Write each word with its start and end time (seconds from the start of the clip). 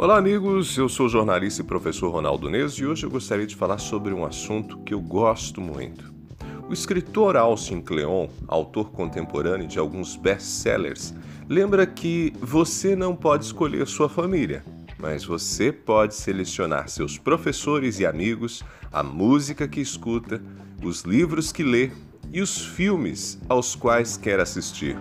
Olá, 0.00 0.16
amigos. 0.16 0.78
Eu 0.78 0.88
sou 0.88 1.06
o 1.06 1.08
jornalista 1.08 1.60
e 1.60 1.64
professor 1.64 2.08
Ronaldo 2.10 2.48
Neso 2.48 2.80
e 2.80 2.86
hoje 2.86 3.04
eu 3.04 3.10
gostaria 3.10 3.48
de 3.48 3.56
falar 3.56 3.78
sobre 3.78 4.14
um 4.14 4.24
assunto 4.24 4.78
que 4.84 4.94
eu 4.94 5.00
gosto 5.00 5.60
muito. 5.60 6.14
O 6.68 6.72
escritor 6.72 7.36
Alcin 7.36 7.80
Cleon, 7.80 8.28
autor 8.46 8.92
contemporâneo 8.92 9.66
de 9.66 9.76
alguns 9.76 10.14
best-sellers, 10.14 11.12
lembra 11.48 11.84
que 11.84 12.32
você 12.40 12.94
não 12.94 13.16
pode 13.16 13.46
escolher 13.46 13.88
sua 13.88 14.08
família, 14.08 14.64
mas 15.00 15.24
você 15.24 15.72
pode 15.72 16.14
selecionar 16.14 16.88
seus 16.88 17.18
professores 17.18 17.98
e 17.98 18.06
amigos, 18.06 18.62
a 18.92 19.02
música 19.02 19.66
que 19.66 19.80
escuta, 19.80 20.40
os 20.80 21.02
livros 21.02 21.50
que 21.50 21.64
lê 21.64 21.90
e 22.32 22.40
os 22.40 22.64
filmes 22.64 23.36
aos 23.48 23.74
quais 23.74 24.16
quer 24.16 24.38
assistir. 24.38 24.96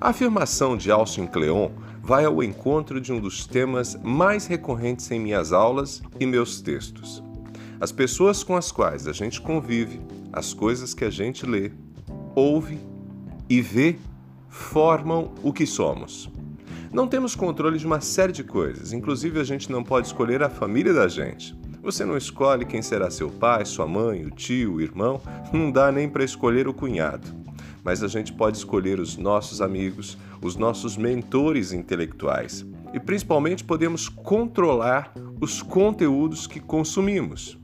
A 0.00 0.08
afirmação 0.08 0.74
de 0.74 0.90
Alcin 0.90 1.26
Cleon 1.26 1.68
vai 2.10 2.24
ao 2.24 2.42
encontro 2.42 3.00
de 3.00 3.12
um 3.12 3.20
dos 3.20 3.46
temas 3.46 3.96
mais 4.02 4.44
recorrentes 4.44 5.08
em 5.12 5.20
minhas 5.20 5.52
aulas 5.52 6.02
e 6.18 6.26
meus 6.26 6.60
textos. 6.60 7.22
As 7.80 7.92
pessoas 7.92 8.42
com 8.42 8.56
as 8.56 8.72
quais 8.72 9.06
a 9.06 9.12
gente 9.12 9.40
convive, 9.40 10.00
as 10.32 10.52
coisas 10.52 10.92
que 10.92 11.04
a 11.04 11.08
gente 11.08 11.46
lê, 11.46 11.70
ouve 12.34 12.80
e 13.48 13.60
vê 13.60 13.96
formam 14.48 15.32
o 15.40 15.52
que 15.52 15.64
somos. 15.64 16.28
Não 16.92 17.06
temos 17.06 17.36
controle 17.36 17.78
de 17.78 17.86
uma 17.86 18.00
série 18.00 18.32
de 18.32 18.42
coisas, 18.42 18.92
inclusive 18.92 19.38
a 19.38 19.44
gente 19.44 19.70
não 19.70 19.84
pode 19.84 20.08
escolher 20.08 20.42
a 20.42 20.50
família 20.50 20.92
da 20.92 21.06
gente. 21.06 21.56
Você 21.80 22.04
não 22.04 22.16
escolhe 22.16 22.64
quem 22.64 22.82
será 22.82 23.08
seu 23.08 23.30
pai, 23.30 23.64
sua 23.64 23.86
mãe, 23.86 24.24
o 24.24 24.32
tio, 24.32 24.74
o 24.74 24.80
irmão, 24.80 25.22
não 25.52 25.70
dá 25.70 25.92
nem 25.92 26.08
para 26.08 26.24
escolher 26.24 26.66
o 26.66 26.74
cunhado 26.74 27.38
mas 27.84 28.02
a 28.02 28.08
gente 28.08 28.32
pode 28.32 28.56
escolher 28.56 29.00
os 29.00 29.16
nossos 29.16 29.60
amigos, 29.60 30.16
os 30.42 30.56
nossos 30.56 30.96
mentores 30.96 31.72
intelectuais 31.72 32.66
e 32.92 33.00
principalmente 33.00 33.64
podemos 33.64 34.08
controlar 34.08 35.12
os 35.40 35.62
conteúdos 35.62 36.46
que 36.46 36.60
consumimos. 36.60 37.58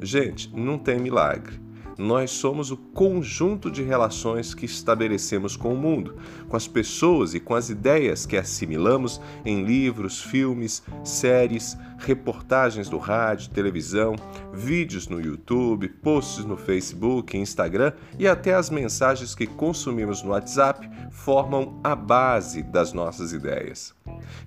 Gente, 0.00 0.54
não 0.54 0.78
tem 0.78 0.98
milagre 0.98 1.65
nós 1.98 2.30
somos 2.30 2.70
o 2.70 2.76
conjunto 2.76 3.70
de 3.70 3.82
relações 3.82 4.54
que 4.54 4.66
estabelecemos 4.66 5.56
com 5.56 5.72
o 5.72 5.76
mundo, 5.76 6.16
com 6.48 6.56
as 6.56 6.68
pessoas 6.68 7.34
e 7.34 7.40
com 7.40 7.54
as 7.54 7.70
ideias 7.70 8.26
que 8.26 8.36
assimilamos 8.36 9.20
em 9.44 9.64
livros, 9.64 10.20
filmes, 10.20 10.82
séries, 11.02 11.76
reportagens 11.98 12.88
do 12.88 12.98
rádio, 12.98 13.50
televisão, 13.50 14.16
vídeos 14.52 15.08
no 15.08 15.20
YouTube, 15.20 15.88
posts 15.88 16.44
no 16.44 16.56
Facebook, 16.56 17.36
Instagram 17.36 17.92
e 18.18 18.28
até 18.28 18.54
as 18.54 18.68
mensagens 18.68 19.34
que 19.34 19.46
consumimos 19.46 20.22
no 20.22 20.30
WhatsApp 20.30 20.88
formam 21.10 21.80
a 21.82 21.94
base 21.94 22.62
das 22.62 22.92
nossas 22.92 23.32
ideias. 23.32 23.94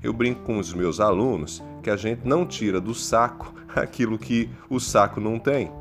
Eu 0.04 0.14
brinco 0.14 0.42
com 0.44 0.60
os 0.60 0.74
meus 0.74 1.00
alunos 1.00 1.64
que 1.82 1.90
a 1.90 1.98
gente 1.98 2.22
não 2.26 2.46
tira 2.46 2.80
do 2.80 2.94
saco 2.94 3.54
aquilo 3.76 4.18
que 4.18 4.50
o 4.70 4.80
saco 4.80 5.20
não 5.20 5.40
tem. 5.40 5.79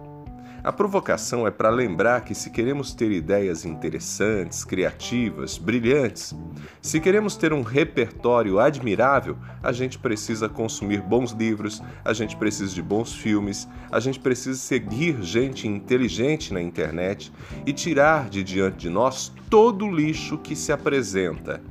A 0.68 0.72
provocação 0.72 1.46
é 1.46 1.50
para 1.50 1.70
lembrar 1.70 2.20
que, 2.20 2.34
se 2.34 2.50
queremos 2.50 2.92
ter 2.92 3.10
ideias 3.10 3.64
interessantes, 3.64 4.66
criativas, 4.66 5.56
brilhantes, 5.56 6.36
se 6.82 7.00
queremos 7.00 7.36
ter 7.36 7.54
um 7.54 7.62
repertório 7.62 8.58
admirável, 8.58 9.38
a 9.62 9.72
gente 9.72 9.98
precisa 9.98 10.46
consumir 10.46 11.00
bons 11.00 11.32
livros, 11.32 11.82
a 12.04 12.12
gente 12.12 12.36
precisa 12.36 12.74
de 12.74 12.82
bons 12.82 13.14
filmes, 13.14 13.66
a 13.90 13.98
gente 13.98 14.20
precisa 14.20 14.58
seguir 14.58 15.22
gente 15.22 15.66
inteligente 15.66 16.52
na 16.52 16.60
internet 16.60 17.32
e 17.64 17.72
tirar 17.72 18.28
de 18.28 18.44
diante 18.44 18.76
de 18.76 18.90
nós 18.90 19.32
todo 19.48 19.86
o 19.86 19.90
lixo 19.90 20.36
que 20.36 20.54
se 20.54 20.70
apresenta. 20.70 21.62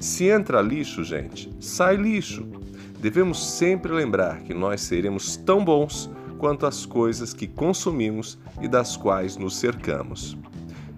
Se 0.00 0.28
entra 0.28 0.62
lixo, 0.62 1.04
gente, 1.04 1.54
sai 1.60 1.96
lixo. 1.96 2.48
Devemos 3.00 3.58
sempre 3.58 3.92
lembrar 3.92 4.38
que 4.38 4.54
nós 4.54 4.80
seremos 4.80 5.36
tão 5.36 5.62
bons 5.62 6.10
quanto 6.36 6.66
às 6.66 6.86
coisas 6.86 7.32
que 7.32 7.46
consumimos 7.46 8.38
e 8.60 8.68
das 8.68 8.96
quais 8.96 9.36
nos 9.36 9.56
cercamos. 9.56 10.36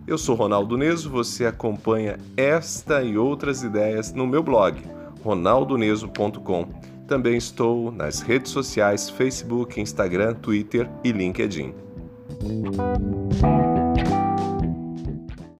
Eu 0.06 0.16
sou 0.16 0.34
Ronaldo 0.34 0.76
Neso, 0.76 1.10
você 1.10 1.44
acompanha 1.44 2.18
esta 2.36 3.02
e 3.02 3.18
outras 3.18 3.62
ideias 3.62 4.12
no 4.12 4.26
meu 4.26 4.42
blog, 4.42 4.82
ronaldoneso.com. 5.22 6.68
Também 7.06 7.36
estou 7.36 7.90
nas 7.92 8.20
redes 8.20 8.50
sociais 8.50 9.10
Facebook, 9.10 9.80
Instagram, 9.80 10.34
Twitter 10.34 10.88
e 11.04 11.12
LinkedIn. 11.12 11.74